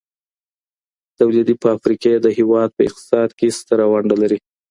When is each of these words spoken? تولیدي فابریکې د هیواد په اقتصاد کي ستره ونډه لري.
تولیدي 1.17 1.55
فابریکې 1.63 2.13
د 2.19 2.27
هیواد 2.37 2.69
په 2.75 2.81
اقتصاد 2.87 3.29
کي 3.37 3.47
ستره 3.59 3.83
ونډه 3.91 4.15
لري. 4.21 4.39